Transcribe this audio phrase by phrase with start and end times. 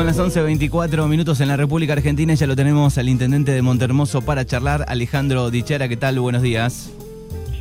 [0.00, 3.60] Son las 11.24 minutos en la República Argentina y ya lo tenemos al intendente de
[3.60, 5.88] Montermoso para charlar, Alejandro Dichera.
[5.88, 6.18] ¿Qué tal?
[6.20, 6.90] Buenos días.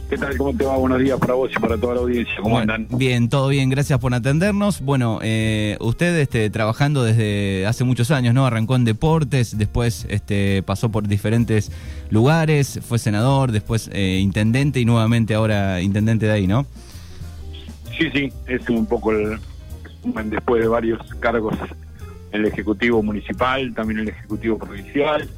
[0.09, 0.37] ¿Qué tal?
[0.37, 0.77] ¿Cómo te va?
[0.77, 2.35] Buenos días para vos y para toda la audiencia.
[2.41, 2.87] ¿Cómo andan?
[2.91, 3.69] Bien, todo bien.
[3.69, 4.79] Gracias por atendernos.
[4.79, 8.45] Bueno, eh, usted este, trabajando desde hace muchos años, ¿no?
[8.45, 11.73] Arrancó en deportes, después este, pasó por diferentes
[12.09, 16.65] lugares, fue senador, después eh, intendente y nuevamente ahora intendente de ahí, ¿no?
[17.97, 19.37] Sí, sí, es un poco el,
[20.29, 21.57] después de varios cargos
[22.31, 25.29] en el Ejecutivo Municipal, también en el Ejecutivo Provincial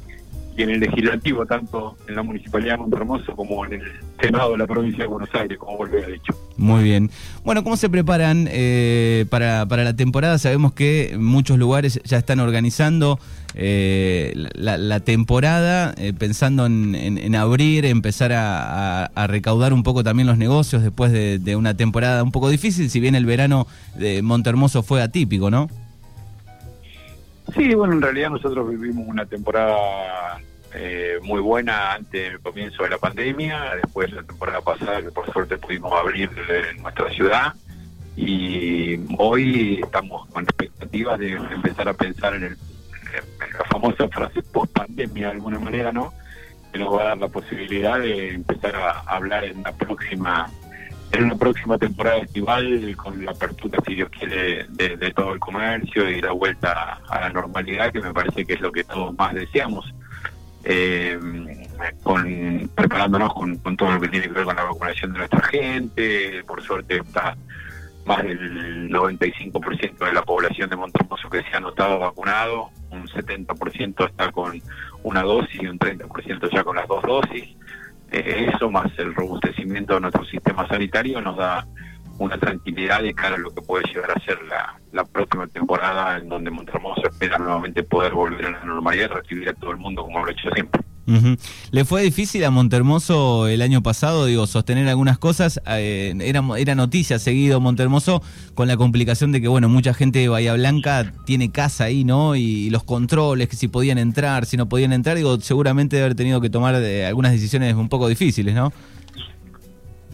[0.56, 3.82] y en el legislativo, tanto en la Municipalidad de Montermoso como en el
[4.20, 6.34] Senado de la Provincia de Buenos Aires, como volví a dicho.
[6.58, 7.10] Muy bien.
[7.44, 10.38] Bueno, ¿cómo se preparan eh, para, para la temporada?
[10.38, 13.18] Sabemos que muchos lugares ya están organizando
[13.54, 20.82] eh, la, temporada, eh, pensando en, abrir, empezar a, recaudar un poco también los negocios
[20.82, 23.66] después de, de una temporada un poco difícil, si bien el verano
[23.96, 25.68] de Montermoso fue atípico, ¿no?
[27.54, 30.40] Sí, bueno, en realidad nosotros vivimos una temporada
[30.74, 35.30] eh, muy buena antes del comienzo de la pandemia, después la temporada pasada que por
[35.32, 36.30] suerte pudimos abrir
[36.80, 37.54] nuestra ciudad
[38.16, 42.56] y hoy estamos con expectativas de empezar a pensar en, el,
[43.58, 46.12] la famosa frase post pandemia de alguna manera, ¿no?
[46.72, 50.50] Que nos va a dar la posibilidad de empezar a hablar en la próxima
[51.12, 56.08] en una próxima temporada estival con la apertura, si Dios quiere, de, todo el comercio
[56.08, 59.34] y la vuelta a, la normalidad, que me parece que es lo que todos más
[59.34, 59.92] deseamos.
[60.64, 61.18] Eh,
[62.02, 66.42] con, preparándonos con, todo lo que tiene que ver con la vacunación de nuestra gente,
[66.46, 67.36] por suerte está
[68.06, 74.08] más del 95% de la población de Montermoso que se ha notado vacunado, un 70%
[74.08, 74.60] está con
[75.02, 77.56] una dosis y un 30% ya con las dos dosis.
[78.12, 81.66] Eh, eso más el robustecimiento de nuestro sistema sanitario nos da
[82.18, 86.18] una tranquilidad de cara a lo que puede llegar a ser la, la próxima temporada
[86.18, 89.78] en donde Montermoso espera nuevamente poder volver a la normalidad y recibir a todo el
[89.78, 90.80] mundo como lo ha hecho siempre.
[91.70, 95.60] ¿Le fue difícil a Montermoso el año pasado, digo, sostener algunas cosas?
[95.66, 98.22] Eh, era, era noticia seguido Montermoso
[98.54, 102.36] con la complicación de que, bueno, mucha gente de Bahía Blanca tiene casa ahí, ¿no?
[102.36, 106.40] Y, los controles, que si podían entrar, si no podían entrar, digo, seguramente haber tenido
[106.40, 108.72] que tomar eh, algunas decisiones un poco difíciles, ¿no?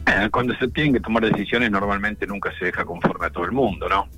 [0.07, 3.53] Eh, cuando se tienen que tomar decisiones normalmente nunca se deja conforme a todo el
[3.53, 4.09] mundo, ¿no?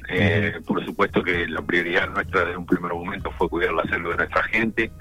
[0.65, 4.17] por supuesto que la prioridad nuestra desde un primer momento fue cuidar la salud de
[4.19, 4.93] nuestra gente,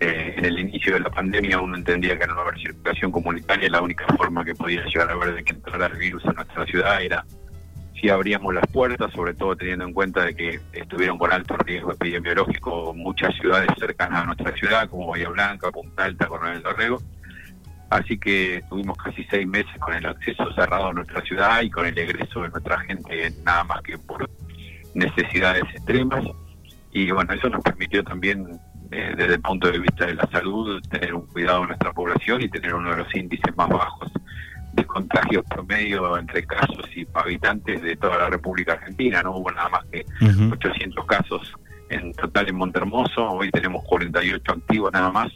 [0.00, 3.82] eh, en el inicio de la pandemia uno entendía que no haber circulación comunitaria, la
[3.82, 7.02] única forma que podía llegar a haber de que entrara el virus a nuestra ciudad
[7.02, 7.24] era
[8.00, 11.92] si abríamos las puertas, sobre todo teniendo en cuenta de que estuvieron con alto riesgo
[11.92, 17.00] epidemiológico muchas ciudades cercanas a nuestra ciudad, como Bahía Blanca, Punta Alta, Coronel Dorrego.
[17.90, 21.86] Así que estuvimos casi seis meses con el acceso cerrado a nuestra ciudad y con
[21.86, 24.28] el egreso de nuestra gente nada más que por
[24.94, 26.24] necesidades extremas.
[26.92, 28.58] Y bueno, eso nos permitió también
[28.90, 32.42] eh, desde el punto de vista de la salud, tener un cuidado de nuestra población
[32.42, 34.12] y tener uno de los índices más bajos
[34.72, 39.22] de contagios promedio entre casos y habitantes de toda la República Argentina.
[39.22, 40.04] No hubo nada más que
[40.52, 41.52] 800 casos
[41.90, 45.32] en total en Montermoso, hoy tenemos 48 activos nada más.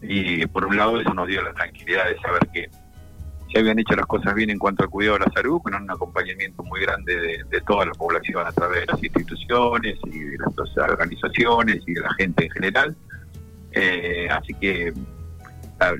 [0.00, 2.68] Y por un lado eso nos dio la tranquilidad de saber que
[3.52, 5.90] se habían hecho las cosas bien en cuanto al cuidado de la salud, con un
[5.90, 10.90] acompañamiento muy grande de, toda la población a través de las instituciones y de las
[10.90, 12.96] organizaciones y de la gente en general.
[13.72, 14.92] Eh, así que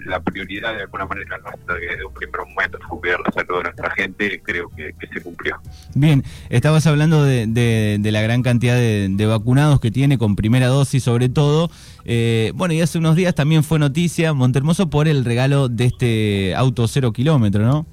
[0.06, 3.62] la, prioridad de alguna manera nuestra desde un primer momento fue cuidar la salud de
[3.65, 5.56] nuestra gente, creo que, se cumplió.
[5.94, 11.28] Bien, estabas hablando de, la gran cantidad de, vacunados que tiene con primera dosis sobre
[11.28, 11.70] todo.
[12.04, 16.54] Eh, bueno, y hace unos días también fue noticia Montermoso por el regalo de este
[16.54, 17.87] auto cero kilómetro, ¿no?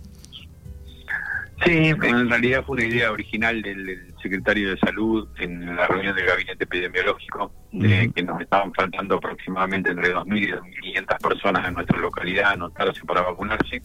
[1.66, 6.26] Sí, en realidad fue una idea original del, secretario de Salud en la reunión del
[6.26, 11.98] gabinete epidemiológico, de que nos estaban faltando aproximadamente entre 2.000 y 2.500 personas en nuestra
[12.00, 13.82] localidad anotarse para vacunarse.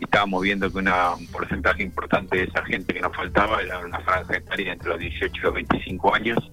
[0.00, 3.78] Y estábamos viendo que una, un porcentaje importante de esa gente que nos faltaba era
[3.78, 6.50] una franja etaria entre los 18 y los 25 años.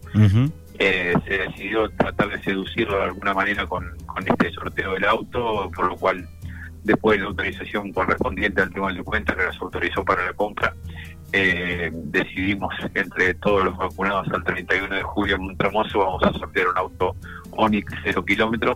[0.79, 5.69] Eh, se decidió tratar de seducirlo de alguna manera con, con este sorteo del auto,
[5.75, 6.27] por lo cual
[6.83, 10.73] después de la autorización correspondiente al Tribunal de Cuentas que nos autorizó para la compra,
[11.33, 16.67] eh, decidimos entre todos los vacunados al 31 de julio en Montramoso vamos a sortear
[16.67, 17.15] un auto
[17.51, 18.75] Onix 0 kilómetros.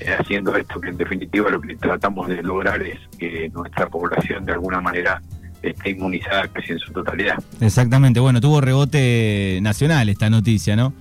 [0.00, 4.44] eh, haciendo esto, que en definitiva lo que tratamos de lograr es que nuestra población
[4.44, 5.22] de alguna manera
[5.62, 7.42] esté inmunizada casi en su totalidad.
[7.60, 10.92] Exactamente, bueno, tuvo rebote nacional esta noticia, ¿no?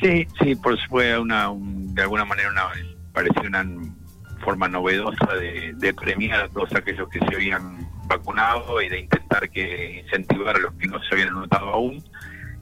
[0.00, 2.64] Sí, sí, por fue una, de alguna manera una,
[3.12, 3.64] pareció una
[4.44, 10.02] forma novedosa de, premiar a todos aquellos que se habían vacunado y de intentar que
[10.04, 12.04] incentivar a los que no se habían anotado aún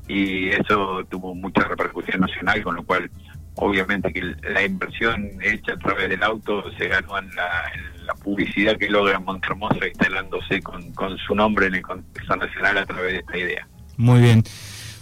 [0.06, 3.10] y eso tuvo mucha repercusión nacional, con lo cual
[3.56, 8.90] obviamente que la inversión hecha a través del auto se ganó en la, publicidad que
[8.90, 13.38] logra Montermosa instalándose con, con su nombre en el contexto nacional a través de esta
[13.38, 13.68] idea.
[13.96, 14.44] Muy bien.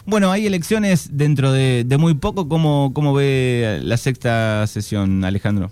[0.06, 2.48] Bueno, hay elecciones dentro de, muy poco.
[2.48, 5.70] ¿Cómo, ¿Cómo ve la sexta sesión, Alejandro?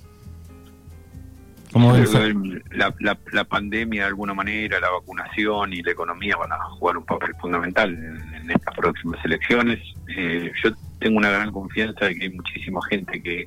[1.73, 6.59] ¿Cómo la, la, la, pandemia de alguna manera, la vacunación y la economía van a
[6.79, 9.79] jugar un papel fundamental en, estas próximas elecciones.
[10.17, 13.47] Eh, yo tengo una gran confianza de que hay muchísima gente que,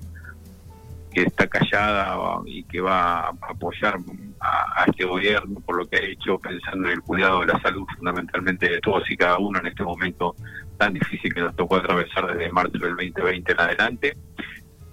[1.14, 3.98] que está callada y que va a apoyar
[4.40, 7.86] a, este gobierno por lo que ha hecho, pensando en el cuidado de la salud
[7.96, 10.36] fundamentalmente de todos y cada uno en este momento
[10.78, 14.18] tan difícil que nos tocó atravesar desde marzo del 2020 en adelante.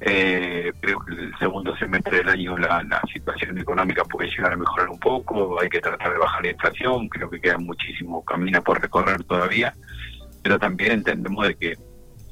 [0.00, 4.56] Eh, creo que el segundo semestre del año la, la, situación económica puede llegar a
[4.56, 8.62] mejorar un poco, hay que tratar de bajar la inflación, creo que queda muchísimo camino
[8.62, 9.74] por recorrer todavía,
[10.40, 11.76] pero también entendemos de que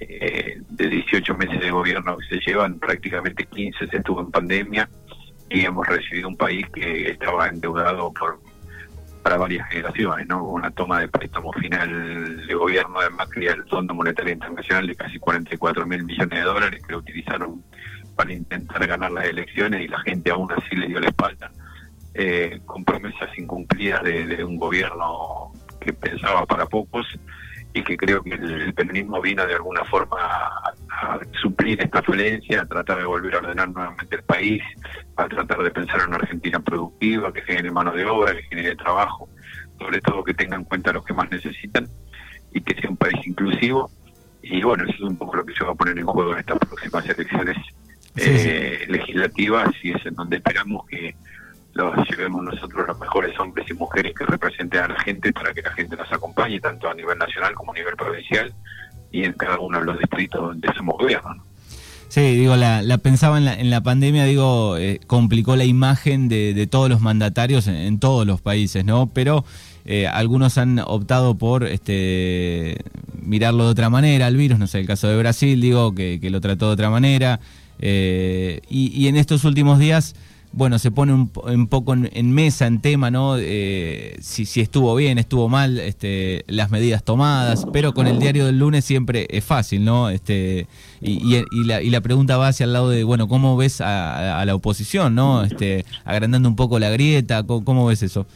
[0.01, 4.89] eh, de 18 meses de gobierno que se llevan, prácticamente 15 se estuvo en pandemia
[5.49, 8.41] y hemos recibido un país que estaba endeudado por
[9.23, 10.45] para varias generaciones, ¿no?
[10.45, 15.19] Una toma de préstamo final de gobierno de Macri al Fondo Monetario Internacional de casi
[15.19, 17.61] 44 mil millones de dólares que lo utilizaron
[18.15, 21.51] para intentar ganar las elecciones y la gente aún así le dio la espalda,
[22.15, 25.51] eh, con promesas incumplidas de un gobierno
[25.81, 27.07] que pensaba para pocos
[27.77, 32.67] y que creo que el, peronismo vino de alguna forma a, suplir esta falencia, a
[32.67, 34.63] tratar de volver a ordenar nuevamente el país,
[35.17, 38.77] a tratar de pensar en una Argentina productiva, que genere mano de obra, que genere
[38.77, 39.29] trabajo,
[39.79, 41.87] sobre todo que tenga en cuenta a los que más necesitan
[42.55, 43.91] y que sea un país inclusivo.
[44.43, 46.39] Y bueno, eso es un poco lo que se va a poner en juego en
[46.39, 47.59] estas próximas elecciones
[48.17, 51.15] eh, legislativas y es en donde esperamos que
[51.77, 55.63] los llevemos nosotros los mejores hombres y mujeres que representen a la gente para que
[55.63, 58.53] la gente nos acompañe tanto a nivel nacional como a nivel provincial
[59.13, 61.45] y en cada uno de los distritos donde somos gobierno.
[62.09, 66.67] Sí, digo, la, pensaba en la, en la pandemia, digo, eh, complicó la imagen de,
[66.71, 69.11] todos los mandatarios en, todos los países, ¿no?
[69.13, 69.45] Pero
[69.85, 72.79] eh, algunos han optado por este
[73.21, 76.41] mirarlo de otra manera, el virus, no sé, el caso de Brasil, digo, que, lo
[76.41, 77.41] trató de otra manera.
[77.81, 80.15] Eh, y, y en estos últimos días
[80.57, 81.29] bueno, se pone un,
[81.69, 83.37] poco en, mesa, en tema, ¿no?
[83.39, 88.47] Eh, si, si, estuvo bien, estuvo mal, este, las medidas tomadas, pero con el diario
[88.47, 90.09] del lunes siempre es fácil, ¿no?
[90.09, 90.67] Este,
[91.03, 94.43] y, y, la, y la pregunta va hacia el lado de, bueno, ¿cómo ves a,
[94.47, 95.45] la oposición, ¿no?
[95.45, 98.27] Este, agrandando un poco la grieta, cómo ves eso?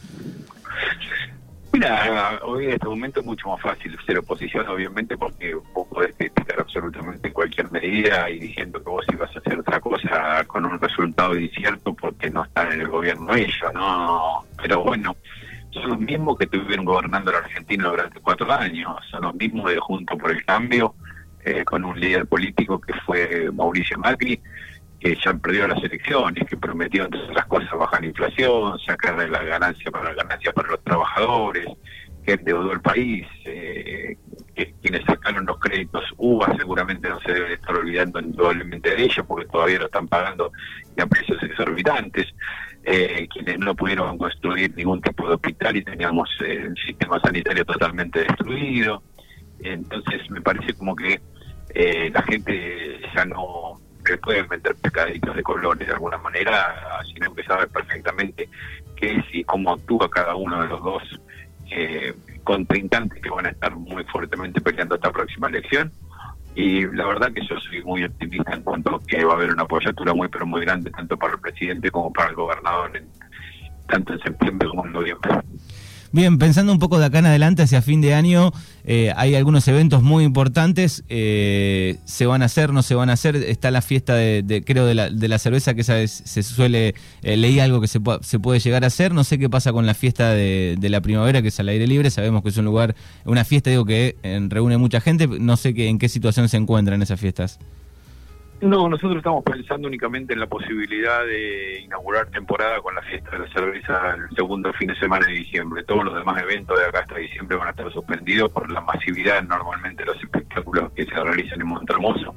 [1.73, 6.13] Mira, hoy en este momento es mucho más fácil ser oposición, obviamente, porque vos podés
[6.81, 11.37] absolutamente cualquier medida y diciendo que vos ibas a hacer otra cosa con un resultado
[11.37, 14.43] incierto porque no están en el gobierno ellos, ¿no?
[14.61, 15.15] Pero bueno,
[15.71, 19.77] son los mismos que estuvieron gobernando la Argentina durante cuatro años, son los mismos de
[19.77, 20.95] Junto por el Cambio,
[21.45, 24.41] eh, con un líder político que fue Mauricio Macri,
[24.99, 29.43] que ya perdió las elecciones, que prometió entre otras cosas bajar la inflación, sacar la
[29.43, 31.67] ganancia para ganancia para los trabajadores,
[32.25, 33.27] que endeudó el país,
[34.91, 39.45] quienes sacaron los créditos UBA seguramente no se deben estar olvidando indudablemente de ellos porque
[39.45, 40.51] todavía lo están pagando
[40.97, 42.27] a precios exorbitantes,
[42.83, 47.63] eh, quienes no pudieron construir ningún tipo de hospital y teníamos eh, el sistema sanitario
[47.63, 49.01] totalmente destruido.
[49.59, 51.21] Entonces me parece como que
[52.11, 57.43] la gente ya no que pueden meter pescaditos de colores de alguna manera, sino que
[57.43, 58.49] sabe perfectamente
[58.97, 61.03] qué es y cómo actúa cada uno de los dos
[61.71, 65.91] eh, contrincantes que van a estar muy fuertemente peleando esta próxima elección.
[66.55, 69.51] Y la verdad que yo soy muy optimista en cuanto a que va a haber
[69.51, 73.07] una apoyatura muy pero muy grande tanto para el presidente como para el gobernador, en,
[73.87, 75.31] tanto en septiembre como en noviembre.
[76.13, 78.51] Bien, pensando un poco de acá en adelante, hacia fin de año,
[78.83, 81.05] eh, hay algunos eventos muy importantes.
[81.07, 83.37] Eh, ¿Se van a hacer, no se van a hacer?
[83.37, 87.61] Está la fiesta de, creo, de la, de la, cerveza, que se suele, eh, leí
[87.61, 89.13] algo que se, puede llegar a hacer.
[89.13, 91.87] No sé qué pasa con la fiesta de, de, la primavera, que es al aire
[91.87, 92.11] libre.
[92.11, 94.17] Sabemos que es un lugar, una fiesta, digo, que
[94.49, 95.27] reúne mucha gente.
[95.27, 97.57] No sé que, en qué situación se encuentran esas fiestas.
[98.61, 103.39] No, nosotros estamos pensando únicamente en la posibilidad de inaugurar temporada con la fiesta de
[103.39, 105.83] la cerveza el segundo fin de semana de diciembre.
[105.83, 109.41] Todos los demás eventos de acá hasta diciembre van a estar suspendidos por la masividad
[109.41, 112.35] normalmente de los espectáculos que se realizan en Montermoso.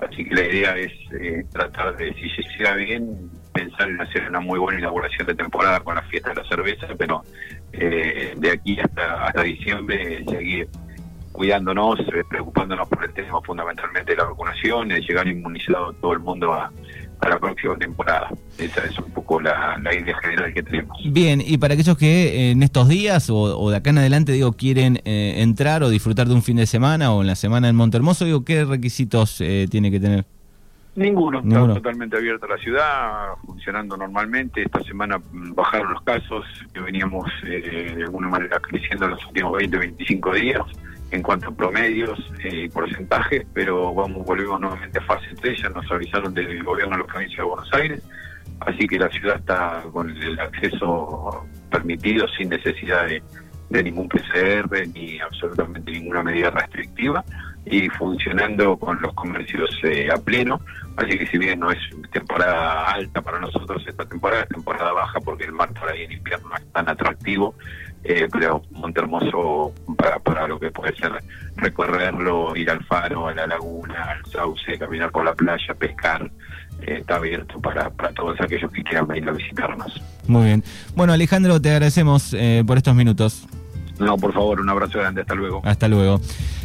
[0.00, 4.26] Así que la idea es eh, tratar de, si se llega bien, pensar en hacer
[4.26, 7.22] una muy buena inauguración de temporada con la fiesta de la cerveza, pero
[7.72, 10.68] eh, de aquí hasta, hasta diciembre seguir
[11.38, 16.18] cuidándonos, eh, preocupándonos por el tema fundamentalmente de la vacunación, de llegar inmunizado todo el
[16.18, 16.72] mundo a,
[17.28, 18.28] la próxima temporada.
[18.58, 20.98] Esa es un poco la, idea general que tenemos.
[21.04, 25.00] Bien, y para aquellos que en estos días o, de acá en adelante, digo, quieren
[25.04, 28.24] eh, entrar o disfrutar de un fin de semana o en la semana en Montermoso,
[28.24, 30.24] digo, ¿qué requisitos eh, tiene que tener?
[30.96, 34.62] Ninguno, está totalmente abierta la ciudad, funcionando normalmente.
[34.62, 39.56] Esta semana mm, bajaron los casos que veníamos de alguna manera creciendo en los últimos
[39.58, 40.62] 20, 25 días
[41.10, 45.68] en cuanto a promedios eh, y porcentajes, pero vamos volvemos nuevamente a fase 3, ya
[45.70, 48.02] nos avisaron del gobierno de la provincia de Buenos Aires,
[48.60, 53.22] así que la ciudad está con el acceso permitido sin necesidad de,
[53.82, 57.22] ningún PCR ni absolutamente ninguna medida restrictiva
[57.66, 60.58] y funcionando con los comercios eh, a pleno,
[60.96, 61.78] así que si bien no es
[62.10, 66.12] temporada alta para nosotros esta temporada, es temporada baja porque el mar por ahí en
[66.12, 67.54] invierno no es tan atractivo,
[68.04, 70.18] eh, pero Montermoso para
[70.58, 71.12] lo que puede ser
[71.56, 76.30] recorrerlo, ir al faro, a la laguna, al sauce, caminar por la playa, pescar,
[76.82, 80.00] eh, está abierto para, para todos aquellos que quieran venir a visitarnos.
[80.26, 80.64] Muy bien.
[80.94, 83.46] Bueno, Alejandro, te agradecemos eh, por estos minutos.
[83.98, 85.60] No, por favor, un abrazo grande, hasta luego.
[85.64, 86.20] Hasta luego.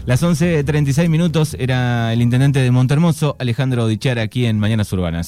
[0.05, 5.27] Las 11.36 minutos era el intendente de Montermoso, Alejandro Dichara, aquí en Mañanas Urbanas.